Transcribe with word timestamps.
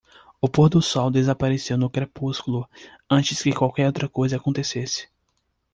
O 0.41 0.49
pôr 0.49 0.67
do 0.67 0.81
sol 0.81 1.11
desapareceu 1.11 1.77
no 1.77 1.87
crepúsculo 1.87 2.67
antes 3.07 3.39
que 3.43 3.53
qualquer 3.53 3.85
outra 3.85 4.09
coisa 4.09 4.37
acontecesse. 4.37 5.07